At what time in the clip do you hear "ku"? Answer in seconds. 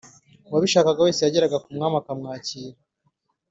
1.63-1.69